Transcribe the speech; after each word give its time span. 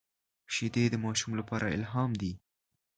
شیدې 0.53 0.85
د 0.89 0.95
ماشوم 1.03 1.31
لپاره 1.39 1.73
الهام 1.77 2.11
دي 2.21 2.33